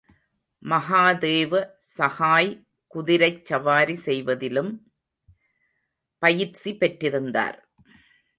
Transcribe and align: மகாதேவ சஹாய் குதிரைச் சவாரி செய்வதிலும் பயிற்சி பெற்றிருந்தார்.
மகாதேவ 0.63 1.51
சஹாய் 1.97 2.49
குதிரைச் 2.95 3.45
சவாரி 3.45 3.95
செய்வதிலும் 4.07 4.71
பயிற்சி 6.23 6.71
பெற்றிருந்தார். 6.73 7.59